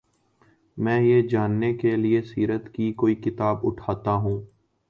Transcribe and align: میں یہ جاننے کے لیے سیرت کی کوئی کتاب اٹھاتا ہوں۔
میں 0.77 0.99
یہ 1.01 1.21
جاننے 1.21 1.73
کے 1.73 1.95
لیے 1.95 2.21
سیرت 2.21 2.73
کی 2.73 2.91
کوئی 2.93 3.15
کتاب 3.15 3.67
اٹھاتا 3.67 4.13
ہوں۔ 4.13 4.41